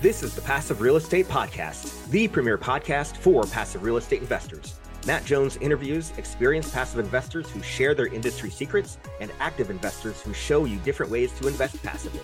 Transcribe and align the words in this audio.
This 0.00 0.22
is 0.22 0.34
the 0.34 0.40
Passive 0.40 0.80
Real 0.80 0.96
Estate 0.96 1.28
Podcast, 1.28 2.08
the 2.08 2.26
premier 2.26 2.56
podcast 2.56 3.18
for 3.18 3.42
passive 3.42 3.82
real 3.82 3.98
estate 3.98 4.22
investors. 4.22 4.80
Matt 5.06 5.26
Jones 5.26 5.58
interviews 5.58 6.14
experienced 6.16 6.72
passive 6.72 7.00
investors 7.00 7.50
who 7.50 7.60
share 7.60 7.94
their 7.94 8.06
industry 8.06 8.48
secrets 8.48 8.96
and 9.20 9.30
active 9.40 9.68
investors 9.68 10.22
who 10.22 10.32
show 10.32 10.64
you 10.64 10.78
different 10.78 11.12
ways 11.12 11.30
to 11.32 11.48
invest 11.48 11.82
passively. 11.82 12.22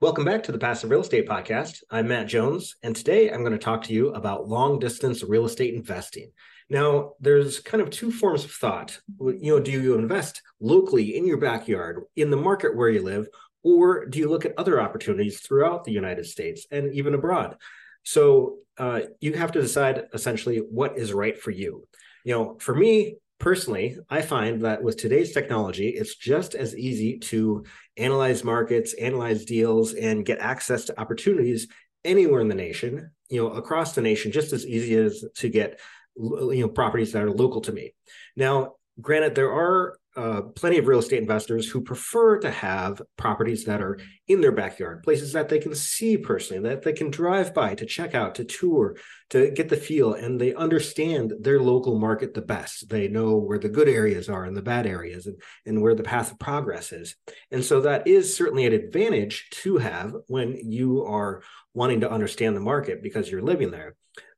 Welcome 0.00 0.24
back 0.24 0.42
to 0.42 0.50
the 0.50 0.58
Passive 0.58 0.90
Real 0.90 1.02
Estate 1.02 1.28
Podcast. 1.28 1.84
I'm 1.88 2.08
Matt 2.08 2.26
Jones, 2.26 2.74
and 2.82 2.96
today 2.96 3.30
I'm 3.30 3.44
going 3.44 3.52
to 3.52 3.58
talk 3.58 3.84
to 3.84 3.92
you 3.92 4.08
about 4.14 4.48
long 4.48 4.80
distance 4.80 5.22
real 5.22 5.44
estate 5.44 5.74
investing. 5.74 6.32
Now, 6.68 7.12
there's 7.20 7.60
kind 7.60 7.80
of 7.80 7.90
two 7.90 8.10
forms 8.10 8.44
of 8.44 8.50
thought. 8.50 8.98
You 9.20 9.54
know, 9.56 9.60
do 9.60 9.70
you 9.70 9.94
invest 9.94 10.42
locally 10.58 11.16
in 11.16 11.28
your 11.28 11.38
backyard, 11.38 12.02
in 12.16 12.32
the 12.32 12.36
market 12.36 12.76
where 12.76 12.88
you 12.88 13.02
live, 13.02 13.28
or 13.62 14.06
do 14.06 14.18
you 14.18 14.28
look 14.28 14.44
at 14.44 14.58
other 14.58 14.80
opportunities 14.80 15.40
throughout 15.40 15.84
the 15.84 15.92
United 15.92 16.26
States 16.26 16.66
and 16.70 16.92
even 16.94 17.14
abroad? 17.14 17.56
So 18.02 18.56
uh, 18.78 19.02
you 19.20 19.34
have 19.34 19.52
to 19.52 19.60
decide 19.60 20.04
essentially 20.12 20.58
what 20.58 20.98
is 20.98 21.12
right 21.12 21.38
for 21.38 21.50
you. 21.50 21.86
You 22.24 22.34
know, 22.34 22.56
for 22.60 22.74
me 22.74 23.16
personally, 23.38 23.98
I 24.08 24.22
find 24.22 24.62
that 24.62 24.82
with 24.82 24.96
today's 24.96 25.32
technology, 25.32 25.88
it's 25.88 26.16
just 26.16 26.54
as 26.54 26.76
easy 26.76 27.18
to 27.18 27.64
analyze 27.96 28.44
markets, 28.44 28.94
analyze 28.94 29.44
deals, 29.44 29.94
and 29.94 30.24
get 30.24 30.38
access 30.38 30.84
to 30.86 31.00
opportunities 31.00 31.68
anywhere 32.04 32.40
in 32.40 32.48
the 32.48 32.54
nation, 32.54 33.10
you 33.28 33.42
know, 33.42 33.50
across 33.50 33.94
the 33.94 34.00
nation, 34.00 34.32
just 34.32 34.52
as 34.52 34.66
easy 34.66 34.94
as 34.94 35.24
to 35.36 35.48
get 35.48 35.80
you 36.16 36.60
know 36.60 36.68
properties 36.68 37.12
that 37.12 37.22
are 37.22 37.30
local 37.30 37.60
to 37.62 37.72
me. 37.72 37.94
Now, 38.36 38.74
granted, 39.00 39.34
there 39.34 39.52
are 39.52 39.98
uh, 40.14 40.42
plenty 40.54 40.78
of 40.78 40.86
real 40.86 40.98
estate 40.98 41.20
investors 41.20 41.68
who 41.68 41.80
prefer 41.80 42.38
to 42.38 42.50
have 42.50 43.00
properties 43.16 43.64
that 43.64 43.80
are 43.80 43.98
in 44.28 44.40
their 44.40 44.52
backyard, 44.52 45.02
places 45.02 45.32
that 45.32 45.48
they 45.48 45.58
can 45.58 45.74
see 45.74 46.18
personally, 46.18 46.68
that 46.68 46.82
they 46.82 46.92
can 46.92 47.10
drive 47.10 47.54
by 47.54 47.74
to 47.74 47.86
check 47.86 48.14
out, 48.14 48.34
to 48.34 48.44
tour, 48.44 48.96
to 49.30 49.50
get 49.50 49.68
the 49.68 49.76
feel, 49.76 50.12
and 50.12 50.40
they 50.40 50.54
understand 50.54 51.32
their 51.40 51.60
local 51.60 51.98
market 51.98 52.34
the 52.34 52.42
best. 52.42 52.88
They 52.88 53.08
know 53.08 53.36
where 53.36 53.58
the 53.58 53.68
good 53.68 53.88
areas 53.88 54.28
are 54.28 54.44
and 54.44 54.56
the 54.56 54.62
bad 54.62 54.86
areas 54.86 55.26
and, 55.26 55.40
and 55.64 55.80
where 55.80 55.94
the 55.94 56.02
path 56.02 56.30
of 56.30 56.38
progress 56.38 56.92
is. 56.92 57.16
And 57.50 57.64
so 57.64 57.80
that 57.80 58.06
is 58.06 58.36
certainly 58.36 58.66
an 58.66 58.74
advantage 58.74 59.48
to 59.62 59.78
have 59.78 60.14
when 60.26 60.58
you 60.62 61.04
are 61.04 61.42
wanting 61.74 62.00
to 62.00 62.10
understand 62.10 62.54
the 62.54 62.60
market 62.60 63.02
because 63.02 63.30
you're 63.30 63.42
living 63.42 63.70
there. 63.70 63.96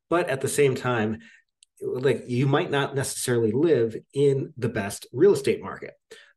But 0.09 0.29
at 0.29 0.41
the 0.41 0.47
same 0.47 0.75
time, 0.75 1.19
like 1.81 2.23
you 2.27 2.47
might 2.47 2.71
not 2.71 2.95
necessarily 2.95 3.51
live 3.51 3.95
in 4.13 4.53
the 4.57 4.69
best 4.69 5.07
real 5.11 5.33
estate 5.33 5.61
market. 5.61 5.93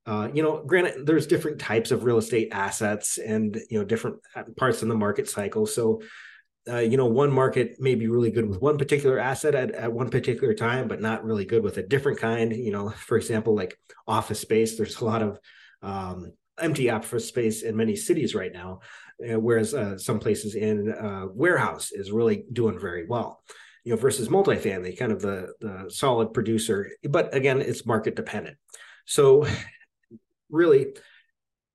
Uh, 0.07 0.29
you 0.33 0.43
know, 0.43 0.63
granted, 0.65 1.07
there's 1.07 1.27
different 1.27 1.61
types 1.61 1.91
of 1.91 2.05
real 2.05 2.17
estate 2.17 2.49
assets 2.53 3.19
and 3.19 3.61
you 3.71 3.79
know 3.79 3.85
different 3.85 4.17
uh, 4.35 4.43
parts 4.57 4.83
in 4.83 4.89
the 4.89 4.95
market 4.95 5.29
cycle. 5.29 5.67
So, 5.67 6.01
uh, 6.69 6.79
you 6.79 6.97
know, 6.97 7.07
one 7.07 7.31
market 7.31 7.77
may 7.79 7.95
be 7.95 8.09
really 8.09 8.31
good 8.31 8.49
with 8.49 8.61
one 8.61 8.79
particular 8.79 9.19
asset 9.19 9.55
at, 9.55 9.73
at 9.73 9.93
one 9.93 10.09
particular 10.09 10.55
time, 10.55 10.89
but 10.89 11.03
not 11.03 11.25
really 11.25 11.45
good 11.45 11.63
with 11.63 11.77
a 11.77 11.83
different 11.83 12.19
kind. 12.19 12.55
You 12.55 12.73
know, 12.73 12.89
for 12.97 13.17
example, 13.17 13.55
like 13.55 13.79
office 14.07 14.41
space. 14.41 14.77
There's 14.77 15.01
a 15.01 15.05
lot 15.05 15.23
of 15.23 15.39
um, 15.83 16.33
empty 16.59 16.91
office 16.91 17.29
space 17.29 17.63
in 17.63 17.77
many 17.77 17.95
cities 17.95 18.35
right 18.35 18.53
now, 18.53 18.81
uh, 19.23 19.39
whereas 19.39 19.75
uh, 19.75 19.99
some 19.99 20.19
places 20.19 20.55
in 20.55 20.91
uh, 20.91 21.27
warehouse 21.31 21.93
is 21.93 22.11
really 22.11 22.45
doing 22.53 22.81
very 22.81 23.07
well 23.07 23.43
you 23.85 23.95
know, 23.95 24.01
versus 24.01 24.29
multifamily, 24.29 24.99
kind 24.99 25.13
of 25.13 25.21
the 25.21 25.53
the 25.61 25.87
solid 25.89 26.33
producer. 26.33 26.91
But 27.09 27.35
again, 27.35 27.61
it's 27.61 27.87
market 27.87 28.17
dependent. 28.17 28.57
So 29.05 29.47
really, 30.51 30.89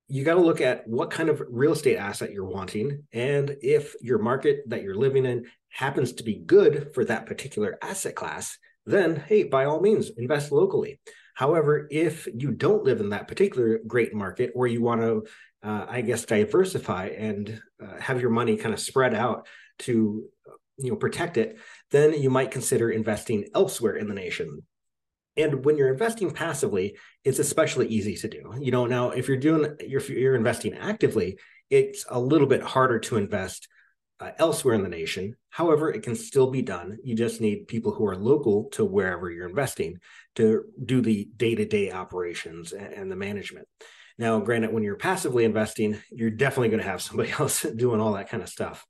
you 0.08 0.24
got 0.24 0.36
to 0.36 0.42
look 0.42 0.62
at 0.62 0.88
what 0.88 1.12
kind 1.12 1.30
of 1.30 1.42
real 1.50 1.74
estate 1.74 1.98
asset 1.98 2.32
you're 2.32 2.46
wanting, 2.46 3.04
and 3.12 3.56
if 3.62 3.96
your 4.02 4.20
market 4.20 4.64
that 4.68 4.84
you're 4.84 4.96
living 4.96 5.26
in 5.26 5.46
happens 5.70 6.14
to 6.14 6.24
be 6.24 6.36
good 6.36 6.92
for 6.94 7.04
that 7.06 7.26
particular 7.26 7.78
asset 7.82 8.16
class, 8.16 8.58
then 8.86 9.16
hey, 9.16 9.44
by 9.44 9.66
all 9.66 9.82
means, 9.82 10.12
invest 10.18 10.52
locally. 10.52 11.00
However, 11.34 11.88
if 11.90 12.28
you 12.34 12.52
don't 12.52 12.84
live 12.84 13.00
in 13.00 13.10
that 13.10 13.28
particular 13.28 13.80
great 13.88 14.14
market, 14.14 14.52
or 14.54 14.68
you 14.68 14.82
want 14.82 15.02
to, 15.02 15.24
uh, 15.64 15.86
I 15.90 16.02
guess, 16.02 16.26
diversify 16.26 17.08
and 17.08 17.60
uh, 17.82 18.00
have 18.00 18.22
your 18.22 18.30
money 18.30 18.56
kind 18.58 18.74
of 18.74 18.80
spread 18.80 19.16
out 19.16 19.48
to 19.80 20.26
you 20.78 20.90
know 20.90 20.96
protect 20.96 21.38
it 21.38 21.58
then 21.92 22.20
you 22.20 22.30
might 22.30 22.52
consider 22.52 22.90
investing 22.90 23.46
elsewhere 23.54 23.96
in 23.96 24.08
the 24.08 24.14
nation. 24.14 24.62
And 25.36 25.66
when 25.66 25.78
you're 25.78 25.92
investing 25.92 26.32
passively 26.32 26.98
it's 27.24 27.40
especially 27.40 27.88
easy 27.88 28.16
to 28.16 28.28
do. 28.28 28.54
You 28.60 28.72
know 28.72 28.86
now 28.86 29.12
if 29.12 29.28
you're 29.28 29.38
doing 29.38 29.76
you're, 29.80 30.02
you're 30.02 30.36
investing 30.36 30.74
actively 30.76 31.38
it's 31.70 32.06
a 32.10 32.20
little 32.20 32.48
bit 32.48 32.62
harder 32.62 33.00
to 33.00 33.18
invest 33.18 33.68
uh, 34.20 34.32
elsewhere 34.38 34.76
in 34.76 34.84
the 34.84 34.90
nation. 34.90 35.36
However 35.50 35.92
it 35.92 36.04
can 36.04 36.16
still 36.16 36.50
be 36.50 36.62
done. 36.62 36.98
You 37.04 37.16
just 37.16 37.42
need 37.42 37.68
people 37.68 37.94
who 37.94 38.06
are 38.06 38.16
local 38.16 38.66
to 38.74 38.86
wherever 38.86 39.30
you're 39.30 39.50
investing 39.50 40.00
to 40.36 40.66
do 40.84 41.02
the 41.02 41.30
day-to-day 41.36 41.92
operations 41.92 42.74
and, 42.74 42.94
and 42.94 43.12
the 43.12 43.16
management. 43.16 43.68
Now 44.18 44.40
granted 44.40 44.72
when 44.72 44.84
you're 44.84 44.96
passively 44.96 45.46
investing 45.46 45.98
you're 46.12 46.30
definitely 46.30 46.70
going 46.70 46.82
to 46.82 46.90
have 46.90 47.02
somebody 47.02 47.32
else 47.40 47.62
doing 47.62 48.00
all 48.00 48.14
that 48.14 48.30
kind 48.30 48.44
of 48.44 48.50
stuff 48.50 48.86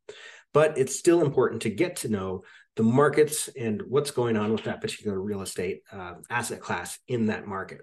but 0.54 0.78
it's 0.78 0.98
still 0.98 1.22
important 1.22 1.64
to 1.64 1.70
get 1.70 1.98
to 1.98 2.10
know 2.10 2.44
the 2.76 2.84
markets 2.84 3.50
and 3.60 3.82
what's 3.88 4.12
going 4.12 4.38
on 4.38 4.52
with 4.52 4.64
that 4.64 4.82
particular 4.82 5.20
real 5.20 5.42
estate 5.42 5.82
uh, 5.92 6.14
asset 6.30 6.60
class 6.60 7.00
in 7.08 7.28
that 7.28 7.48
market. 7.48 7.82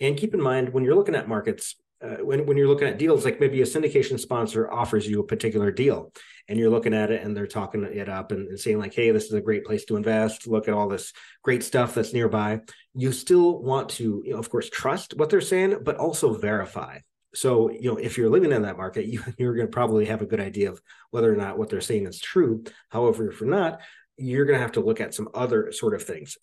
And 0.00 0.16
keep 0.16 0.34
in 0.34 0.42
mind 0.42 0.72
when 0.72 0.84
you're 0.84 0.96
looking 0.96 1.14
at 1.14 1.28
markets, 1.28 1.76
uh, 2.02 2.16
when, 2.16 2.44
when 2.46 2.56
you're 2.56 2.68
looking 2.68 2.88
at 2.88 2.98
deals, 2.98 3.24
like 3.24 3.38
maybe 3.38 3.62
a 3.62 3.64
syndication 3.64 4.18
sponsor 4.18 4.70
offers 4.70 5.06
you 5.06 5.20
a 5.20 5.26
particular 5.26 5.70
deal 5.70 6.12
and 6.48 6.58
you're 6.58 6.70
looking 6.70 6.92
at 6.92 7.10
it 7.10 7.22
and 7.22 7.36
they're 7.36 7.46
talking 7.46 7.84
it 7.84 8.08
up 8.08 8.32
and, 8.32 8.48
and 8.48 8.58
saying, 8.58 8.78
like, 8.78 8.92
hey, 8.92 9.10
this 9.12 9.24
is 9.24 9.32
a 9.32 9.40
great 9.40 9.64
place 9.64 9.84
to 9.84 9.96
invest. 9.96 10.46
Look 10.48 10.66
at 10.66 10.74
all 10.74 10.88
this 10.88 11.12
great 11.42 11.62
stuff 11.62 11.94
that's 11.94 12.12
nearby. 12.12 12.60
You 12.94 13.12
still 13.12 13.62
want 13.62 13.88
to, 13.90 14.22
you 14.26 14.32
know, 14.32 14.38
of 14.38 14.50
course, 14.50 14.68
trust 14.68 15.16
what 15.16 15.30
they're 15.30 15.40
saying, 15.40 15.78
but 15.82 15.96
also 15.96 16.34
verify 16.34 16.98
so, 17.34 17.70
you 17.70 17.90
know, 17.90 17.96
if 17.96 18.16
you're 18.16 18.30
living 18.30 18.52
in 18.52 18.62
that 18.62 18.76
market, 18.76 19.06
you, 19.12 19.22
you're 19.38 19.54
going 19.54 19.66
to 19.66 19.72
probably 19.72 20.06
have 20.06 20.22
a 20.22 20.26
good 20.26 20.40
idea 20.40 20.70
of 20.70 20.80
whether 21.10 21.32
or 21.32 21.36
not 21.36 21.58
what 21.58 21.68
they're 21.68 21.80
saying 21.80 22.06
is 22.06 22.20
true. 22.20 22.64
However, 22.88 23.30
if 23.30 23.40
you're 23.40 23.50
not, 23.50 23.80
you're 24.16 24.46
going 24.46 24.58
to 24.58 24.62
have 24.62 24.72
to 24.72 24.80
look 24.80 25.00
at 25.00 25.14
some 25.14 25.28
other 25.34 25.72
sort 25.72 25.94
of 25.94 26.02
things. 26.02 26.36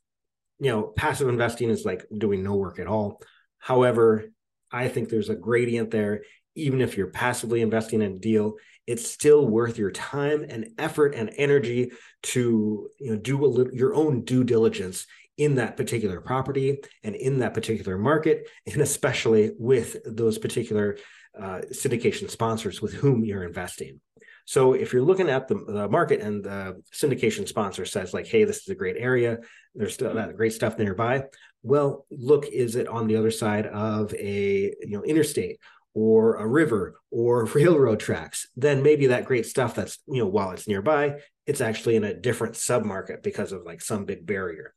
You 0.59 0.72
know, 0.72 0.84
passive 0.84 1.30
investing 1.30 1.69
is 1.69 1.85
like 1.85 2.06
doing 2.16 2.44
no 2.44 2.56
work 2.56 2.80
at 2.80 2.88
all. 2.88 3.22
However, 3.57 4.25
I 4.72 4.88
think 4.88 5.09
there's 5.09 5.30
a 5.30 5.35
gradient 5.35 5.91
there. 5.91 6.22
Even 6.56 6.81
if 6.81 6.97
you're 6.97 7.07
passively 7.07 7.62
investing 7.62 8.01
in 8.01 8.13
a 8.13 8.19
deal, 8.19 8.56
it's 8.85 9.09
still 9.09 9.47
worth 9.47 9.78
your 9.78 9.91
time 9.91 10.46
and 10.47 10.69
effort 10.78 11.16
and 11.16 11.31
energy 11.38 11.91
to 12.24 12.90
you 13.00 13.12
know 13.12 13.16
do 13.16 13.46
a 13.46 13.47
little, 13.47 13.74
your 13.74 13.96
own 13.96 14.24
due 14.25 14.44
diligence 14.44 15.06
in 15.41 15.56
that 15.56 15.75
particular 15.75 16.22
property 16.22 16.78
and 17.03 17.16
in 17.16 17.40
that 17.40 17.56
particular 17.56 17.97
market, 17.97 18.47
and 18.72 18.79
especially 18.79 19.52
with 19.57 19.97
those 20.06 20.38
particular 20.38 20.97
uh, 21.38 21.62
syndication 21.74 22.29
sponsors 22.29 22.79
with 22.79 22.94
whom 22.94 23.25
you're 23.25 23.44
investing. 23.44 24.00
So 24.46 24.74
if 24.74 24.94
you're 24.94 25.01
looking 25.01 25.30
at 25.30 25.47
the, 25.47 25.56
the, 25.56 25.90
market 25.90 26.22
and 26.22 26.44
the 26.44 26.84
syndication 26.94 27.47
sponsor 27.47 27.85
says 27.85 28.13
like, 28.13 28.28
"Hey, 28.28 28.44
this 28.44 28.57
is 28.57 28.68
a 28.68 28.75
great 28.75 28.97
area. 29.00 29.40
There's 29.74 29.97
that 29.97 30.35
great 30.35 30.53
stuff 30.53 30.78
nearby." 30.78 31.24
Well, 31.63 32.06
look, 32.12 32.46
is 32.46 32.75
it 32.75 32.88
on 32.88 33.07
the 33.07 33.16
other 33.16 33.31
side 33.31 33.66
of 33.66 34.13
a 34.13 34.75
you 34.81 34.96
know 34.96 35.03
interstate 35.03 35.57
or 35.96 36.35
a 36.35 36.47
river 36.47 37.00
or 37.09 37.46
railroad 37.56 38.00
tracks? 38.00 38.47
Then 38.56 38.84
maybe 38.84 39.07
that 39.07 39.25
great 39.25 39.47
stuff 39.47 39.74
that's 39.74 39.97
you 40.07 40.22
know 40.22 40.28
while 40.28 40.51
it's 40.51 40.68
nearby, 40.68 41.18
it's 41.47 41.62
actually 41.62 41.96
in 41.96 42.03
a 42.03 42.13
different 42.13 42.53
submarket 42.53 43.24
because 43.24 43.51
of 43.51 43.63
like 43.63 43.81
some 43.81 44.06
big 44.06 44.28
barrier. 44.28 44.75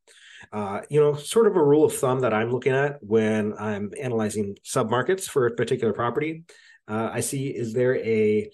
Uh, 0.52 0.80
you 0.90 1.00
know, 1.00 1.14
sort 1.14 1.46
of 1.46 1.56
a 1.56 1.62
rule 1.62 1.84
of 1.84 1.94
thumb 1.94 2.20
that 2.20 2.34
I'm 2.34 2.50
looking 2.50 2.72
at 2.72 2.98
when 3.02 3.54
I'm 3.58 3.92
analyzing 4.00 4.56
submarkets 4.64 5.28
for 5.28 5.46
a 5.46 5.54
particular 5.54 5.92
property. 5.92 6.44
Uh, 6.88 7.10
I 7.12 7.20
see 7.20 7.48
is 7.48 7.72
there 7.72 7.96
a, 7.96 8.50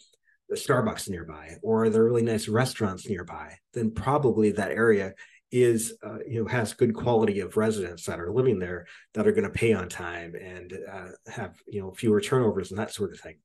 Starbucks 0.52 1.08
nearby 1.08 1.54
or 1.62 1.84
are 1.84 1.90
there 1.90 2.02
really 2.02 2.22
nice 2.22 2.48
restaurants 2.48 3.08
nearby? 3.08 3.54
Then 3.72 3.92
probably 3.92 4.50
that 4.50 4.72
area 4.72 5.14
is 5.52 5.94
uh, 6.04 6.18
you 6.26 6.40
know 6.40 6.48
has 6.48 6.72
good 6.72 6.94
quality 6.94 7.40
of 7.40 7.56
residents 7.56 8.06
that 8.06 8.20
are 8.20 8.32
living 8.32 8.58
there 8.58 8.86
that 9.14 9.26
are 9.26 9.32
going 9.32 9.44
to 9.44 9.50
pay 9.50 9.72
on 9.72 9.88
time 9.88 10.34
and 10.34 10.76
uh, 10.92 11.08
have 11.30 11.54
you 11.68 11.80
know 11.80 11.92
fewer 11.92 12.20
turnovers 12.20 12.70
and 12.70 12.78
that 12.78 12.92
sort 12.92 13.12
of 13.12 13.20
thing. 13.20 13.38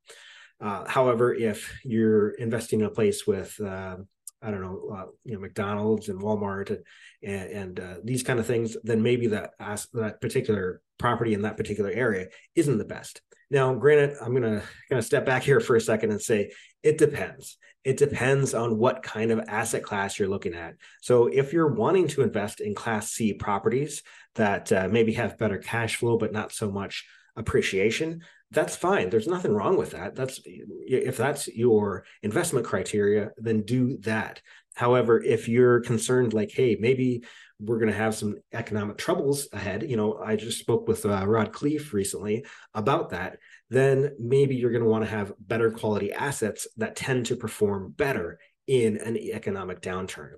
Uh, 0.62 0.86
however, 0.88 1.34
if 1.34 1.78
you're 1.84 2.30
investing 2.32 2.80
in 2.80 2.86
a 2.86 2.90
place 2.90 3.28
with 3.28 3.60
uh, 3.60 3.98
I 4.46 4.52
don't 4.52 4.62
know, 4.62 4.96
uh, 4.96 5.06
you 5.24 5.34
know, 5.34 5.40
McDonald's 5.40 6.10
and 6.10 6.22
Walmart 6.22 6.70
and 6.70 6.84
and, 7.24 7.80
uh, 7.80 7.96
these 8.04 8.24
kind 8.24 8.40
of 8.40 8.46
things, 8.46 8.78
then 8.84 9.02
maybe 9.02 9.28
that 9.28 9.52
that 9.60 10.22
particular 10.22 10.82
property 10.98 11.34
in 11.34 11.42
that 11.42 11.58
particular 11.58 11.92
area 11.92 12.28
isn't 12.56 12.78
the 12.78 12.86
best. 12.86 13.22
Now, 13.50 13.74
granted, 13.74 14.18
I'm 14.22 14.34
gonna 14.34 14.64
kind 14.90 15.00
of 15.00 15.06
step 15.06 15.26
back 15.26 15.44
here 15.44 15.60
for 15.60 15.76
a 15.76 15.82
second 15.82 16.12
and 16.12 16.22
say 16.22 16.52
it 16.84 16.98
depends. 16.98 17.58
It 17.84 17.98
depends 17.98 18.54
on 18.54 18.78
what 18.78 19.04
kind 19.04 19.32
of 19.32 19.46
asset 19.48 19.84
class 19.84 20.18
you're 20.18 20.28
looking 20.28 20.56
at. 20.56 20.76
So, 21.02 21.28
if 21.28 21.54
you're 21.54 21.74
wanting 21.74 22.08
to 22.10 22.22
invest 22.22 22.60
in 22.60 22.76
Class 22.76 23.12
C 23.12 23.34
properties 23.34 24.04
that 24.36 24.72
uh, 24.72 24.88
maybe 24.92 25.14
have 25.14 25.38
better 25.38 25.58
cash 25.58 25.98
flow 25.98 26.18
but 26.18 26.34
not 26.34 26.52
so 26.52 26.72
much 26.72 27.06
appreciation, 27.36 28.22
that's 28.56 28.76
fine. 28.76 29.10
There's 29.10 29.28
nothing 29.28 29.54
wrong 29.54 29.78
with 29.78 29.92
that. 29.92 30.16
That's 30.16 30.40
if 30.46 31.18
that's 31.18 31.48
your 31.48 32.06
investment 32.24 32.66
criteria, 32.66 33.32
then 33.38 33.62
do 33.62 33.98
that. 34.00 34.42
However, 34.76 35.22
if 35.22 35.48
you're 35.48 35.82
concerned, 35.82 36.34
like, 36.34 36.52
hey, 36.52 36.76
maybe 36.80 37.24
we're 37.60 37.80
going 37.80 37.92
to 37.92 37.98
have 37.98 38.16
some 38.16 38.36
economic 38.52 38.98
troubles 38.98 39.48
ahead. 39.54 39.90
You 39.90 39.96
know, 39.96 40.18
I 40.18 40.36
just 40.36 40.60
spoke 40.60 40.88
with 40.88 41.06
uh, 41.06 41.26
Rod 41.26 41.54
Khleif 41.54 41.94
recently 41.94 42.46
about 42.74 43.12
that. 43.12 43.38
Then 43.70 44.12
maybe 44.20 44.56
you're 44.56 44.72
going 44.72 44.84
to 44.84 44.90
want 44.90 45.06
to 45.06 45.10
have 45.10 45.34
better 45.40 45.72
quality 45.72 46.12
assets 46.12 46.68
that 46.78 46.96
tend 46.96 47.28
to 47.28 47.38
perform 47.38 47.94
better 47.96 48.40
in 48.68 48.98
an 48.98 49.16
economic 49.16 49.80
downturn. 49.82 50.34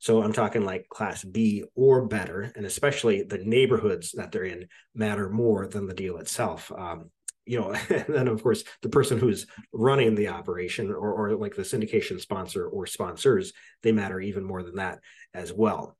So 0.00 0.22
I'm 0.22 0.32
talking 0.32 0.64
like 0.64 0.88
class 0.88 1.24
B 1.24 1.64
or 1.74 2.06
better, 2.06 2.52
and 2.56 2.64
especially 2.64 3.22
the 3.22 3.38
neighborhoods 3.38 4.12
that 4.12 4.32
they're 4.32 4.44
in 4.44 4.68
matter 4.94 5.28
more 5.28 5.66
than 5.66 5.86
the 5.86 5.94
deal 5.94 6.16
itself. 6.18 6.72
Um, 6.76 7.10
you 7.46 7.60
know, 7.60 7.72
and 7.88 8.06
then 8.08 8.28
of 8.28 8.42
course 8.42 8.64
the 8.82 8.88
person 8.88 9.18
who's 9.18 9.46
running 9.72 10.14
the 10.14 10.28
operation 10.28 10.90
or, 10.90 11.12
or 11.12 11.36
like 11.36 11.54
the 11.54 11.62
syndication 11.62 12.20
sponsor 12.20 12.66
or 12.66 12.86
sponsors, 12.86 13.52
they 13.82 13.92
matter 13.92 14.20
even 14.20 14.44
more 14.44 14.62
than 14.62 14.76
that 14.76 15.00
as 15.34 15.52
well. 15.52 15.96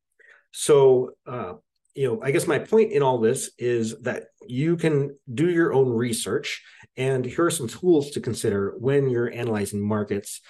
So, 0.52 1.12
uh, 1.26 1.54
you 1.94 2.08
know, 2.08 2.22
I 2.22 2.30
guess 2.30 2.46
my 2.46 2.58
point 2.58 2.92
in 2.92 3.02
all 3.02 3.18
this 3.18 3.50
is 3.58 4.00
that 4.02 4.24
you 4.46 4.76
can 4.76 5.16
do 5.32 5.50
your 5.50 5.74
own 5.74 5.90
research, 5.90 6.62
and 6.96 7.24
here 7.24 7.44
are 7.44 7.50
some 7.50 7.68
tools 7.68 8.10
to 8.12 8.20
consider 8.20 8.74
when 8.78 9.10
you're 9.10 9.32
analyzing 9.32 9.86
markets. 9.86 10.40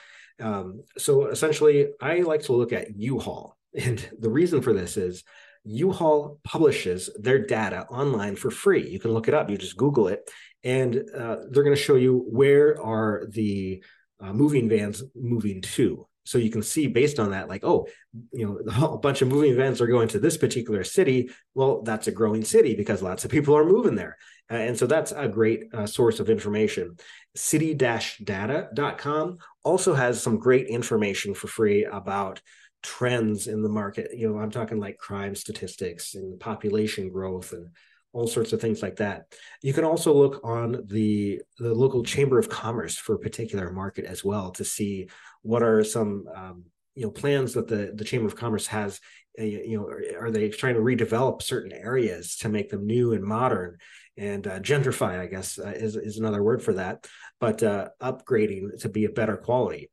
Um, 0.41 0.83
so, 0.99 1.27
essentially, 1.27 1.89
I 2.01 2.21
like 2.21 2.43
to 2.43 2.53
look 2.53 2.73
at 2.73 2.97
U-Haul, 2.97 3.57
and 3.79 4.09
the 4.19 4.31
reason 4.31 4.63
for 4.63 4.73
this 4.73 4.97
is 4.97 5.25
U-Haul 5.65 6.41
publishes 6.45 7.11
their 7.17 7.39
data 7.39 7.87
online 7.87 8.37
for 8.37 8.51
free. 8.51 8.89
You 8.89 8.99
can 8.99 9.13
look 9.13 9.29
it 9.29 9.35
up. 9.35 9.49
You 9.49 9.57
just 9.57 9.77
Google 9.77 10.09
it, 10.09 10.29
and 10.65 10.97
uh, 11.17 11.37
they're 11.51 11.65
going 11.65 11.77
to 11.77 11.83
show 11.83 11.97
you 11.97 12.25
where 12.29 12.81
are 12.83 13.25
the 13.29 13.83
uh, 14.21 14.33
moving 14.33 14.69
vans 14.69 15.03
moving 15.15 15.63
to. 15.63 16.07
So 16.25 16.39
you 16.39 16.51
can 16.51 16.63
see 16.63 16.87
based 16.87 17.19
on 17.19 17.33
that 17.33 17.49
like 17.49 17.65
oh 17.65 17.89
you 18.33 18.47
know 18.47 18.61
a 18.93 18.99
bunch 18.99 19.23
of 19.23 19.29
moving 19.29 19.57
vans 19.57 19.81
are 19.81 19.89
going 19.89 20.09
to 20.09 20.19
this 20.19 20.37
particular 20.37 20.85
city. 20.85 21.31
Well 21.55 21.81
that's 21.83 22.07
a 22.07 22.13
growing 22.13 22.45
city 22.45 22.77
because 22.77 23.01
lots 23.03 23.25
of 23.25 23.31
people 23.31 23.57
are 23.57 23.65
moving 23.65 23.97
there. 23.97 24.19
Uh, 24.51 24.57
and 24.57 24.77
so 24.79 24.87
that's 24.87 25.13
a 25.13 25.29
great 25.29 25.73
uh, 25.73 25.87
source 25.87 26.21
of 26.21 26.29
information. 26.29 26.97
City-data.com 27.35 29.39
also 29.65 29.95
has 29.95 30.23
some 30.23 30.39
great 30.39 30.67
information 30.67 31.33
for 31.33 31.47
free 31.47 31.85
about 31.85 32.43
trends 32.83 33.47
in 33.47 33.63
the 33.63 33.69
market 33.69 34.11
you 34.15 34.29
know 34.29 34.39
i'm 34.39 34.51
talking 34.51 34.79
like 34.79 34.99
crime 34.99 35.35
statistics 35.35 36.15
and 36.15 36.39
population 36.41 37.11
growth 37.11 37.53
and 37.53 37.69
all 38.13 38.27
sorts 38.27 38.53
of 38.53 38.61
things 38.61 38.83
like 38.83 38.97
that. 38.97 39.25
You 39.63 39.73
can 39.73 39.85
also 39.85 40.13
look 40.13 40.41
on 40.45 40.85
the, 40.87 41.41
the 41.59 41.75
local 41.75 42.03
chamber 42.03 42.39
of 42.39 42.49
commerce 42.49 42.97
for 42.97 43.15
a 43.15 43.19
particular 43.19 43.73
market 43.73 44.05
as 44.05 44.25
well 44.25 44.51
to 44.53 44.65
see 44.65 45.09
what 45.43 45.63
are 45.63 45.83
some 45.83 46.27
um, 46.35 46.65
you 46.95 47.05
know 47.05 47.11
plans 47.11 47.55
that 47.55 47.69
the 47.69 47.93
the 47.95 48.05
chamber 48.05 48.27
of 48.27 48.37
commerce 48.37 48.67
has. 48.67 49.01
Uh, 49.41 49.45
you 49.45 49.79
know, 49.79 49.87
are, 49.87 50.27
are, 50.27 50.31
they 50.31 50.51
trying 50.51 50.75
to 50.75 50.81
redevelop 50.81 51.41
certain 51.41 51.73
areas 51.73 52.37
to 52.37 52.51
make 52.51 52.69
them 52.69 52.87
new 52.87 53.15
and 53.15 53.25
modern? 53.25 53.79
And 54.19 54.47
uh, 54.47 54.61
gentrify, 54.61 55.19
I 55.19 55.25
guess, 55.25 55.59
uh, 55.59 55.73
is 55.75 55.97
is 55.97 56.19
another 56.19 56.43
word 56.43 56.63
for 56.63 56.75
that. 56.75 57.07
But 57.41 57.63
uh, 57.63 57.89
upgrading 57.99 58.83
to 58.83 58.91
be 58.91 59.07
a 59.07 59.11
better 59.11 59.39
quality 59.39 59.89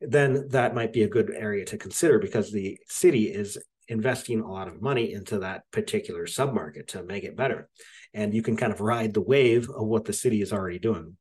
then 0.00 0.48
that 0.50 0.74
might 0.74 0.92
be 0.92 1.02
a 1.02 1.08
good 1.08 1.30
area 1.34 1.64
to 1.66 1.76
consider 1.76 2.18
because 2.18 2.52
the 2.52 2.78
city 2.86 3.24
is 3.24 3.58
investing 3.88 4.40
a 4.40 4.50
lot 4.50 4.68
of 4.68 4.82
money 4.82 5.12
into 5.12 5.38
that 5.40 5.62
particular 5.72 6.26
submarket 6.26 6.88
to 6.88 7.02
make 7.02 7.24
it 7.24 7.36
better. 7.36 7.68
And 8.14 8.34
you 8.34 8.42
can 8.42 8.56
kind 8.56 8.72
of 8.72 8.80
ride 8.80 9.14
the 9.14 9.20
wave 9.20 9.68
of 9.70 9.86
what 9.86 10.04
the 10.04 10.12
city 10.12 10.42
is 10.42 10.52
already 10.52 10.78
doing. 10.78 11.16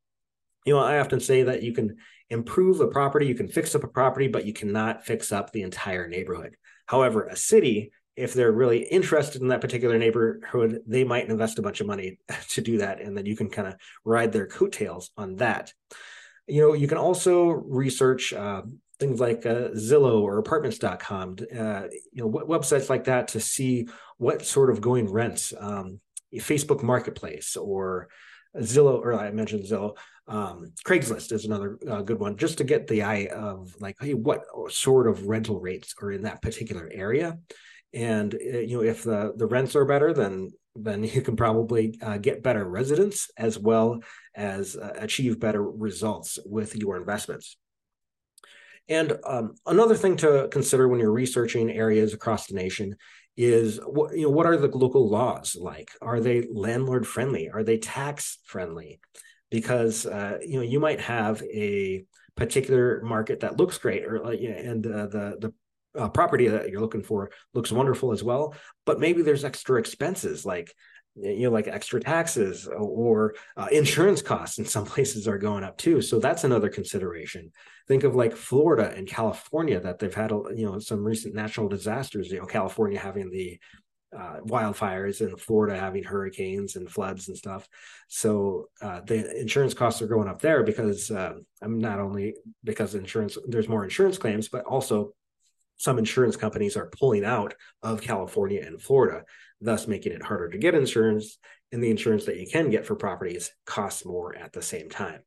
You 0.65 0.73
know, 0.73 0.79
I 0.79 0.99
often 0.99 1.19
say 1.19 1.43
that 1.43 1.63
you 1.63 1.73
can 1.73 1.95
improve 2.29 2.81
a 2.81 2.87
property, 2.87 3.25
you 3.25 3.35
can 3.35 3.47
fix 3.47 3.73
up 3.73 3.83
a 3.83 3.87
property, 3.87 4.27
but 4.27 4.45
you 4.45 4.53
cannot 4.53 5.05
fix 5.05 5.31
up 5.31 5.51
the 5.51 5.61
entire 5.61 6.07
neighborhood. 6.07 6.55
However, 6.87 7.25
a 7.25 7.37
city, 7.37 7.91
if 8.17 8.33
they're 8.33 8.51
really 8.51 8.79
interested 8.79 9.41
in 9.41 9.47
that 9.47 9.61
particular 9.61 9.97
neighborhood, 9.97 10.81
they 10.85 11.05
might 11.05 11.29
invest 11.29 11.57
a 11.57 11.61
bunch 11.61 11.79
of 11.79 11.87
money 11.87 12.19
to 12.49 12.61
do 12.61 12.79
that. 12.79 12.99
And 12.99 13.17
then 13.17 13.25
you 13.25 13.37
can 13.37 13.49
kind 13.49 13.67
of 13.67 13.75
ride 14.03 14.33
their 14.33 14.47
coattails 14.47 15.11
on 15.15 15.37
that. 15.37 15.73
You 16.47 16.61
know, 16.61 16.73
you 16.73 16.87
can 16.87 16.97
also 16.97 17.49
research 17.49 18.33
uh, 18.33 18.61
things 18.99 19.19
like 19.19 19.45
uh, 19.45 19.69
Zillow 19.75 20.21
or 20.21 20.37
apartments.com, 20.39 21.37
uh, 21.57 21.83
you 22.11 22.23
know, 22.23 22.29
websites 22.29 22.89
like 22.89 23.05
that 23.05 23.29
to 23.29 23.39
see 23.39 23.87
what 24.17 24.45
sort 24.45 24.69
of 24.69 24.81
going 24.81 25.11
rents, 25.11 25.53
um, 25.59 25.99
Facebook 26.35 26.83
Marketplace 26.83 27.55
or 27.55 28.09
Zillow, 28.55 28.99
or 28.99 29.13
I 29.13 29.31
mentioned 29.31 29.65
Zillow, 29.65 29.95
um, 30.27 30.73
Craigslist 30.85 31.31
is 31.31 31.45
another 31.45 31.77
uh, 31.89 32.01
good 32.01 32.19
one, 32.19 32.37
just 32.37 32.57
to 32.57 32.63
get 32.63 32.87
the 32.87 33.03
eye 33.03 33.27
of 33.27 33.73
like, 33.79 33.95
hey, 33.99 34.13
what 34.13 34.43
sort 34.69 35.07
of 35.07 35.27
rental 35.27 35.59
rates 35.59 35.93
are 36.01 36.11
in 36.11 36.23
that 36.23 36.41
particular 36.41 36.89
area, 36.91 37.37
and 37.93 38.33
uh, 38.33 38.57
you 38.59 38.77
know, 38.77 38.83
if 38.83 39.03
the 39.03 39.33
the 39.37 39.45
rents 39.45 39.75
are 39.75 39.85
better, 39.85 40.13
then 40.13 40.51
then 40.83 41.03
you 41.03 41.21
can 41.21 41.35
probably 41.35 41.97
uh, 42.01 42.17
get 42.17 42.43
better 42.43 42.65
residents 42.65 43.29
as 43.37 43.57
well 43.57 43.99
as 44.35 44.75
uh, 44.75 44.93
achieve 44.95 45.39
better 45.39 45.63
results 45.63 46.39
with 46.45 46.75
your 46.75 46.97
investments. 46.97 47.57
And 48.89 49.17
um, 49.25 49.55
another 49.65 49.95
thing 49.95 50.15
to 50.17 50.47
consider 50.49 50.87
when 50.87 50.99
you're 50.99 51.11
researching 51.11 51.69
areas 51.69 52.13
across 52.13 52.47
the 52.47 52.55
nation 52.55 52.95
is 53.35 53.79
what 53.85 54.15
you 54.15 54.23
know 54.23 54.29
what 54.29 54.47
are 54.47 54.57
the 54.57 54.67
local 54.75 55.09
laws 55.09 55.55
like? 55.59 55.91
Are 56.01 56.19
they 56.19 56.47
landlord 56.51 57.05
friendly? 57.05 57.49
Are 57.49 57.63
they 57.63 57.77
tax 57.77 58.39
friendly? 58.45 58.99
Because 59.51 60.05
uh, 60.05 60.39
you 60.41 60.57
know 60.57 60.63
you 60.63 60.79
might 60.79 61.01
have 61.01 61.41
a 61.43 62.05
particular 62.35 63.01
market 63.03 63.41
that 63.41 63.57
looks 63.57 63.77
great, 63.77 64.05
or 64.05 64.25
uh, 64.25 64.31
and 64.31 64.85
uh, 64.87 65.07
the 65.07 65.37
the 65.39 65.53
uh, 65.97 66.09
property 66.09 66.47
that 66.47 66.69
you're 66.69 66.81
looking 66.81 67.03
for 67.03 67.31
looks 67.53 67.71
wonderful 67.71 68.11
as 68.11 68.23
well, 68.23 68.55
but 68.85 68.99
maybe 68.99 69.21
there's 69.21 69.43
extra 69.43 69.79
expenses 69.79 70.45
like 70.45 70.73
you 71.19 71.43
know 71.43 71.51
like 71.51 71.67
extra 71.67 71.99
taxes 71.99 72.67
or 72.67 73.35
uh, 73.55 73.67
insurance 73.71 74.21
costs 74.21 74.59
in 74.59 74.65
some 74.65 74.85
places 74.93 75.27
are 75.27 75.37
going 75.37 75.63
up 75.63 75.77
too. 75.77 76.01
So 76.01 76.19
that's 76.19 76.43
another 76.43 76.69
consideration. 76.69 77.51
Think 77.87 78.03
of 78.03 78.15
like 78.15 78.35
florida 78.35 78.93
and 78.95 79.07
california 79.07 79.79
that 79.79 79.99
they've 79.99 80.13
had 80.13 80.31
you 80.31 80.65
know 80.65 80.79
some 80.79 81.03
recent 81.03 81.33
natural 81.33 81.69
disasters 81.69 82.29
you 82.29 82.39
know 82.39 82.45
california 82.45 82.99
having 82.99 83.29
the 83.29 83.59
uh, 84.15 84.39
wildfires 84.45 85.19
and 85.21 85.39
florida 85.39 85.77
having 85.77 86.03
hurricanes 86.03 86.75
and 86.75 86.89
floods 86.89 87.27
and 87.27 87.37
stuff. 87.37 87.67
So 88.07 88.69
uh, 88.81 89.01
the 89.01 89.39
insurance 89.39 89.73
costs 89.73 90.01
are 90.01 90.07
going 90.07 90.29
up 90.29 90.41
there 90.41 90.63
because 90.63 91.11
uh, 91.11 91.33
i'm 91.61 91.79
not 91.79 91.99
only 91.99 92.35
because 92.63 92.95
insurance 92.95 93.37
there's 93.47 93.69
more 93.69 93.83
insurance 93.83 94.17
claims 94.17 94.47
but 94.47 94.65
also 94.65 95.13
some 95.77 95.97
insurance 95.97 96.35
companies 96.35 96.75
are 96.75 96.89
pulling 96.89 97.23
out 97.23 97.53
of 97.81 98.01
California 98.01 98.61
and 98.65 98.81
Florida, 98.81 99.23
thus 99.61 99.87
making 99.87 100.11
it 100.11 100.23
harder 100.23 100.49
to 100.49 100.57
get 100.57 100.75
insurance. 100.75 101.37
And 101.71 101.83
the 101.83 101.91
insurance 101.91 102.25
that 102.25 102.37
you 102.37 102.47
can 102.47 102.69
get 102.69 102.85
for 102.85 102.95
properties 102.95 103.51
costs 103.65 104.05
more 104.05 104.35
at 104.35 104.53
the 104.53 104.61
same 104.61 104.89
time. 104.89 105.19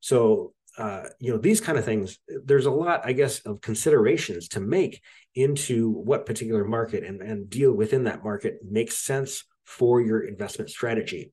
So, 0.00 0.52
uh, 0.76 1.04
you 1.20 1.30
know, 1.30 1.38
these 1.38 1.60
kind 1.60 1.78
of 1.78 1.84
things, 1.84 2.18
there's 2.44 2.66
a 2.66 2.70
lot, 2.70 3.02
I 3.04 3.12
guess, 3.12 3.38
of 3.46 3.60
considerations 3.60 4.48
to 4.48 4.60
make 4.60 5.00
into 5.36 5.90
what 5.90 6.26
particular 6.26 6.64
market 6.64 7.04
and, 7.04 7.22
and 7.22 7.48
deal 7.48 7.72
within 7.72 8.04
that 8.04 8.24
market 8.24 8.58
makes 8.68 8.96
sense 8.96 9.44
for 9.64 10.00
your 10.00 10.20
investment 10.20 10.68
strategy. 10.68 11.32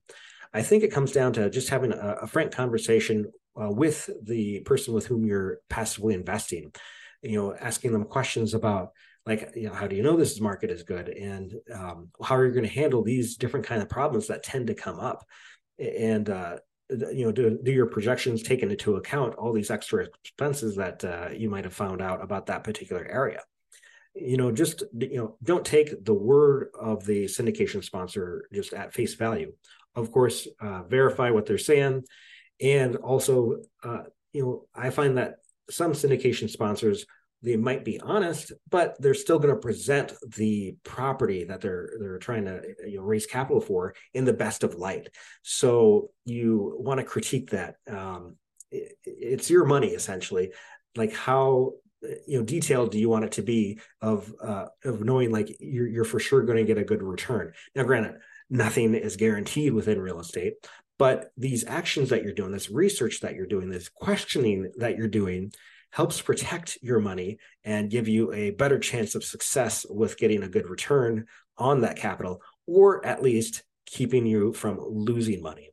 I 0.54 0.62
think 0.62 0.84
it 0.84 0.92
comes 0.92 1.12
down 1.12 1.32
to 1.34 1.50
just 1.50 1.70
having 1.70 1.92
a, 1.92 2.18
a 2.22 2.26
frank 2.26 2.52
conversation 2.52 3.32
uh, 3.60 3.70
with 3.70 4.08
the 4.22 4.60
person 4.60 4.94
with 4.94 5.06
whom 5.06 5.24
you're 5.24 5.58
passively 5.68 6.14
investing 6.14 6.72
you 7.22 7.40
know 7.40 7.54
asking 7.54 7.92
them 7.92 8.04
questions 8.04 8.54
about 8.54 8.90
like 9.24 9.52
you 9.54 9.68
know 9.68 9.74
how 9.74 9.86
do 9.86 9.96
you 9.96 10.02
know 10.02 10.16
this 10.16 10.40
market 10.40 10.70
is 10.70 10.82
good? 10.82 11.08
And 11.08 11.54
um, 11.72 12.08
how 12.22 12.36
are 12.36 12.46
you 12.46 12.52
going 12.52 12.64
to 12.64 12.70
handle 12.70 13.02
these 13.02 13.36
different 13.36 13.66
kind 13.66 13.80
of 13.80 13.88
problems 13.88 14.26
that 14.26 14.42
tend 14.42 14.66
to 14.66 14.74
come 14.74 14.98
up? 14.98 15.24
And 15.78 16.28
uh, 16.28 16.58
you 16.90 17.24
know 17.24 17.32
do, 17.32 17.58
do 17.62 17.70
your 17.70 17.86
projections 17.86 18.42
take 18.42 18.62
into 18.62 18.96
account 18.96 19.34
all 19.36 19.52
these 19.52 19.70
extra 19.70 20.06
expenses 20.24 20.76
that 20.76 21.04
uh, 21.04 21.28
you 21.34 21.48
might 21.48 21.64
have 21.64 21.74
found 21.74 22.02
out 22.02 22.22
about 22.22 22.46
that 22.46 22.64
particular 22.64 23.04
area? 23.04 23.40
You 24.14 24.36
know 24.36 24.50
just 24.50 24.82
you 24.98 25.16
know 25.16 25.36
don't 25.42 25.64
take 25.64 26.04
the 26.04 26.14
word 26.14 26.68
of 26.78 27.06
the 27.06 27.26
syndication 27.26 27.84
sponsor 27.84 28.48
just 28.52 28.72
at 28.72 28.92
face 28.92 29.14
value. 29.14 29.52
Of 29.94 30.10
course 30.10 30.48
uh, 30.60 30.82
verify 30.82 31.30
what 31.30 31.46
they're 31.46 31.58
saying. 31.58 32.04
And 32.60 32.96
also 32.96 33.58
uh, 33.84 34.02
you 34.32 34.42
know 34.42 34.66
i 34.74 34.90
find 34.90 35.18
that 35.18 35.36
some 35.70 35.92
syndication 35.92 36.48
sponsors 36.48 37.06
they 37.42 37.56
might 37.56 37.84
be 37.84 38.00
honest, 38.00 38.52
but 38.70 38.96
they're 39.00 39.14
still 39.14 39.38
going 39.38 39.52
to 39.52 39.60
present 39.60 40.12
the 40.36 40.76
property 40.84 41.44
that 41.44 41.60
they're 41.60 41.90
they're 41.98 42.18
trying 42.18 42.44
to 42.44 42.62
you 42.86 42.98
know, 42.98 43.02
raise 43.02 43.26
capital 43.26 43.60
for 43.60 43.94
in 44.14 44.24
the 44.24 44.32
best 44.32 44.62
of 44.62 44.76
light. 44.76 45.08
So 45.42 46.10
you 46.24 46.76
want 46.78 46.98
to 46.98 47.04
critique 47.04 47.50
that. 47.50 47.76
Um, 47.90 48.36
it, 48.70 48.96
it's 49.04 49.50
your 49.50 49.64
money 49.64 49.88
essentially. 49.88 50.52
Like 50.94 51.12
how 51.14 51.72
you 52.26 52.38
know 52.38 52.44
detailed 52.44 52.90
do 52.90 52.98
you 52.98 53.08
want 53.08 53.24
it 53.24 53.32
to 53.32 53.42
be 53.42 53.80
of 54.00 54.32
uh, 54.40 54.66
of 54.84 55.02
knowing 55.02 55.30
like 55.30 55.56
you're 55.58 55.88
you're 55.88 56.04
for 56.04 56.20
sure 56.20 56.42
going 56.42 56.58
to 56.58 56.64
get 56.64 56.78
a 56.78 56.84
good 56.84 57.02
return. 57.02 57.52
Now, 57.74 57.82
granted, 57.82 58.20
nothing 58.50 58.94
is 58.94 59.16
guaranteed 59.16 59.72
within 59.72 60.00
real 60.00 60.20
estate, 60.20 60.54
But 61.02 61.32
these 61.36 61.66
actions 61.66 62.10
that 62.10 62.22
you're 62.22 62.32
doing, 62.32 62.52
this 62.52 62.70
research 62.70 63.22
that 63.22 63.34
you're 63.34 63.44
doing, 63.44 63.68
this 63.68 63.88
questioning 63.88 64.70
that 64.76 64.96
you're 64.96 65.08
doing 65.08 65.52
helps 65.90 66.22
protect 66.22 66.78
your 66.80 67.00
money 67.00 67.38
and 67.64 67.90
give 67.90 68.06
you 68.06 68.32
a 68.32 68.50
better 68.52 68.78
chance 68.78 69.16
of 69.16 69.24
success 69.24 69.84
with 69.90 70.16
getting 70.16 70.44
a 70.44 70.48
good 70.48 70.70
return 70.70 71.26
on 71.58 71.80
that 71.80 71.96
capital, 71.96 72.40
or 72.68 73.04
at 73.04 73.20
least 73.20 73.64
keeping 73.84 74.26
you 74.26 74.52
from 74.52 74.78
losing 74.80 75.42
money. 75.42 75.70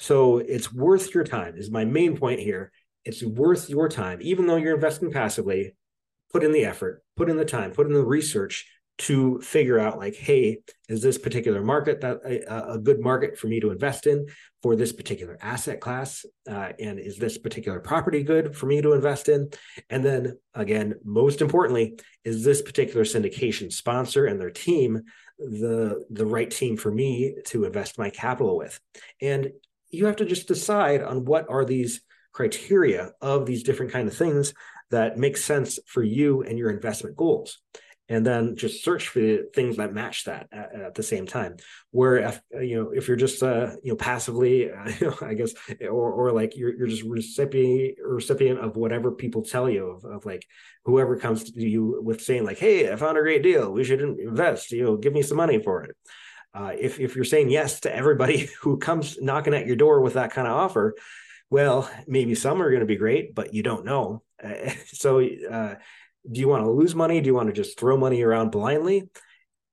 So 0.00 0.38
it's 0.38 0.74
worth 0.74 1.14
your 1.14 1.22
time, 1.22 1.54
is 1.56 1.70
my 1.70 1.84
main 1.84 2.16
point 2.16 2.40
here. 2.40 2.72
It's 3.04 3.22
worth 3.22 3.70
your 3.70 3.88
time, 3.88 4.18
even 4.20 4.48
though 4.48 4.56
you're 4.56 4.74
investing 4.74 5.12
passively, 5.12 5.76
put 6.32 6.42
in 6.42 6.50
the 6.50 6.64
effort, 6.64 7.04
put 7.16 7.30
in 7.30 7.36
the 7.36 7.44
time, 7.44 7.70
put 7.70 7.86
in 7.86 7.92
the 7.92 8.04
research 8.04 8.68
to 8.98 9.38
figure 9.40 9.78
out 9.78 9.98
like 9.98 10.14
hey 10.14 10.58
is 10.88 11.02
this 11.02 11.18
particular 11.18 11.62
market 11.62 12.00
that 12.00 12.18
a, 12.24 12.74
a, 12.74 12.78
good 12.78 13.00
market 13.00 13.36
for 13.36 13.46
me 13.46 13.60
to 13.60 13.70
invest 13.70 14.06
in 14.06 14.26
for 14.62 14.74
this 14.74 14.92
particular 14.92 15.36
asset 15.42 15.80
class? 15.80 16.24
Uh, 16.48 16.72
and 16.78 16.98
is 16.98 17.18
this 17.18 17.36
particular 17.36 17.80
property 17.80 18.22
good 18.22 18.56
for 18.56 18.66
me 18.66 18.80
to 18.80 18.92
invest 18.92 19.28
in? 19.28 19.50
And 19.90 20.04
then 20.04 20.38
again 20.54 20.94
most 21.04 21.42
importantly 21.42 21.98
is 22.24 22.44
this 22.44 22.62
particular 22.62 23.04
syndication 23.04 23.70
sponsor 23.70 24.26
and 24.26 24.40
their 24.40 24.50
team 24.50 25.02
the 25.38 26.02
the 26.08 26.24
right 26.24 26.50
team 26.50 26.78
for 26.78 26.90
me 26.90 27.36
to 27.46 27.64
invest 27.64 27.98
my 27.98 28.08
capital 28.10 28.56
with? 28.56 28.80
And 29.20 29.50
you 29.90 30.06
have 30.06 30.16
to 30.16 30.24
just 30.24 30.48
decide 30.48 31.02
on 31.02 31.24
what 31.24 31.46
are 31.50 31.64
these 31.64 32.00
criteria 32.32 33.12
of 33.20 33.46
these 33.46 33.62
different 33.62 33.92
kind 33.92 34.08
of 34.08 34.16
things 34.16 34.54
that 34.90 35.18
make 35.18 35.36
sense 35.36 35.78
for 35.86 36.02
you 36.02 36.42
and 36.42 36.58
your 36.58 36.70
investment 36.70 37.16
goals 37.16 37.58
and 38.08 38.24
then 38.24 38.54
just 38.56 38.84
search 38.84 39.08
for 39.08 39.18
the 39.18 39.48
things 39.54 39.76
that 39.76 39.92
match 39.92 40.24
that 40.24 40.46
at, 40.52 40.74
at 40.74 40.94
the 40.94 41.02
same 41.02 41.26
time. 41.26 41.56
Where 41.90 42.16
if 42.16 42.40
you 42.60 42.76
know 42.76 42.90
if 42.90 43.08
you're 43.08 43.16
just 43.16 43.42
uh 43.42 43.72
you 43.82 43.92
know 43.92 43.96
passively 43.96 44.70
uh, 44.70 44.88
you 45.00 45.06
know, 45.08 45.16
i 45.22 45.34
guess 45.34 45.52
or 45.82 46.12
or 46.12 46.32
like 46.32 46.56
you're, 46.56 46.74
you're 46.76 46.86
just 46.86 47.02
recipient 47.02 47.98
recipient 48.02 48.60
of 48.60 48.76
whatever 48.76 49.12
people 49.12 49.42
tell 49.42 49.68
you 49.68 49.88
of, 49.88 50.04
of 50.04 50.26
like 50.26 50.46
whoever 50.84 51.16
comes 51.16 51.50
to 51.50 51.60
you 51.60 52.00
with 52.02 52.20
saying 52.20 52.44
like 52.44 52.58
hey 52.58 52.92
i 52.92 52.96
found 52.96 53.18
a 53.18 53.22
great 53.22 53.42
deal. 53.42 53.72
We 53.72 53.84
should 53.84 54.00
invest 54.00 54.70
you 54.72 54.84
know 54.84 54.96
give 54.96 55.12
me 55.12 55.22
some 55.22 55.36
money 55.36 55.58
for 55.58 55.84
it. 55.84 55.96
Uh, 56.54 56.72
if, 56.78 56.98
if 57.00 57.14
you're 57.14 57.24
saying 57.24 57.50
yes 57.50 57.80
to 57.80 57.94
everybody 57.94 58.48
who 58.62 58.78
comes 58.78 59.20
knocking 59.20 59.52
at 59.52 59.66
your 59.66 59.76
door 59.76 60.00
with 60.00 60.14
that 60.14 60.30
kind 60.30 60.46
of 60.46 60.54
offer 60.54 60.94
well 61.50 61.88
maybe 62.06 62.34
some 62.34 62.62
are 62.62 62.70
going 62.70 62.80
to 62.80 62.86
be 62.86 62.96
great 62.96 63.34
but 63.34 63.52
you 63.52 63.62
don't 63.62 63.84
know. 63.84 64.22
Uh, 64.42 64.70
so 64.86 65.20
uh, 65.50 65.74
do 66.30 66.40
you 66.40 66.48
want 66.48 66.64
to 66.64 66.70
lose 66.70 66.94
money? 66.94 67.20
Do 67.20 67.26
you 67.26 67.34
want 67.34 67.48
to 67.48 67.52
just 67.52 67.78
throw 67.78 67.96
money 67.96 68.22
around 68.22 68.50
blindly? 68.50 69.08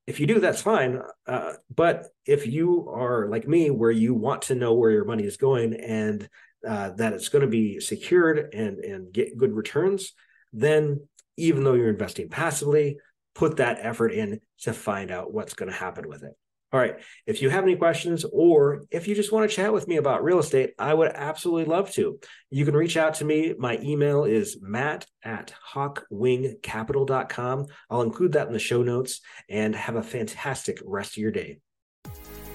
If 0.06 0.20
you 0.20 0.28
do, 0.28 0.40
that's 0.40 0.62
fine. 0.62 1.00
Uh, 1.26 1.54
but 1.74 2.08
if 2.26 2.46
you 2.46 2.90
are 2.90 3.28
like 3.30 3.48
me, 3.48 3.70
where 3.70 3.92
you 3.92 4.14
want 4.14 4.44
to 4.44 4.56
know 4.56 4.74
where 4.74 4.92
your 4.92 5.06
money 5.06 5.24
is 5.24 5.38
going 5.38 5.74
and 5.76 6.28
uh, 6.68 6.92
that 6.92 7.14
it's 7.14 7.30
going 7.30 7.42
to 7.42 7.48
be 7.48 7.80
secured 7.80 8.54
and 8.54 8.80
and 8.80 9.14
get 9.14 9.38
good 9.38 9.54
returns, 9.54 10.14
then 10.52 11.08
even 11.38 11.64
though 11.64 11.74
you're 11.74 11.90
investing 11.90 12.30
passively, 12.30 12.98
put 13.34 13.58
that 13.58 13.80
effort 13.82 14.10
in 14.12 14.40
to 14.60 14.74
find 14.74 15.12
out 15.12 15.34
what's 15.34 15.54
going 15.54 15.72
to 15.72 15.78
happen 15.78 16.08
with 16.08 16.24
it. 16.24 16.34
All 16.74 16.80
right. 16.80 16.96
If 17.28 17.42
you 17.44 17.50
have 17.52 17.64
any 17.64 17.76
questions 17.76 18.26
or 18.26 18.86
if 18.90 19.08
you 19.08 19.14
just 19.14 19.32
want 19.32 19.48
to 19.48 19.56
chat 19.56 19.72
with 19.72 19.88
me 19.88 19.98
about 19.98 20.24
real 20.24 20.40
estate, 20.40 20.74
I 20.80 20.92
would 20.96 21.12
absolutely 21.14 21.66
love 21.66 21.92
to. 21.92 22.20
You 22.50 22.66
can 22.66 22.76
reach 22.76 22.98
out 22.98 23.14
to 23.16 23.26
me. 23.26 23.54
My 23.60 23.78
email 23.78 24.24
is 24.24 24.58
matt 24.60 25.06
at 25.24 25.54
hawkwingcapital.com. 25.74 27.68
I'll 27.92 28.02
include 28.02 28.32
that 28.32 28.48
in 28.48 28.54
the 28.54 28.60
show 28.60 28.82
notes 28.82 29.22
and 29.48 29.76
have 29.76 29.98
a 29.98 30.04
fantastic 30.04 30.80
rest 30.84 31.12
of 31.12 31.18
your 31.22 31.32
day. 31.32 31.60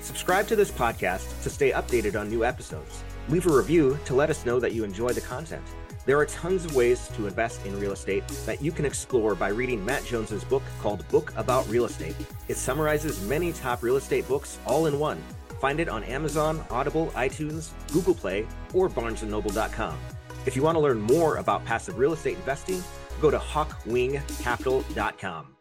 Subscribe 0.01 0.49
to 0.49 0.57
this 0.57 0.73
podcast 0.73 1.43
to 1.45 1.51
stay 1.51 1.71
updated 1.71 2.19
on 2.21 2.29
new 2.29 2.45
episodes. 2.45 3.05
Leave 3.29 3.47
a 3.47 3.57
review 3.57 3.97
to 4.07 4.15
let 4.15 4.31
us 4.31 4.45
know 4.45 4.59
that 4.59 4.73
you 4.73 4.83
enjoy 4.83 5.13
the 5.13 5.21
content. 5.21 5.63
There 6.09 6.19
are 6.19 6.25
tons 6.25 6.65
of 6.65 6.75
ways 6.75 7.07
to 7.17 7.27
invest 7.27 7.67
in 7.67 7.79
real 7.79 7.93
estate 7.93 8.27
that 8.47 8.63
you 8.63 8.73
can 8.73 8.87
explore 8.87 9.35
by 9.35 9.49
reading 9.49 9.85
Matt 9.85 10.07
Jones's 10.07 10.43
book 10.43 10.63
called 10.81 11.07
Book 11.09 11.35
About 11.37 11.69
Real 11.69 11.85
Estate. 11.85 12.17
It 12.49 12.57
summarizes 12.57 13.23
many 13.29 13.53
top 13.53 13.83
real 13.83 13.97
estate 13.97 14.27
books 14.27 14.59
all 14.65 14.87
in 14.87 14.99
one. 14.99 15.23
Find 15.61 15.81
it 15.81 15.89
on 15.91 16.03
Amazon, 16.05 16.65
Audible, 16.71 17.09
iTunes, 17.09 17.73
Google 17.93 18.15
Play, 18.15 18.47
or 18.73 18.89
barnesandnoble.com. 18.89 19.99
If 20.47 20.57
you 20.57 20.63
want 20.63 20.77
to 20.77 20.81
learn 20.81 21.03
more 21.03 21.37
about 21.37 21.67
passive 21.67 21.99
real 21.99 22.15
estate 22.15 22.39
investing, 22.39 22.83
go 23.21 23.31
to 23.31 23.39
hawkwingcapital.com. 23.39 25.58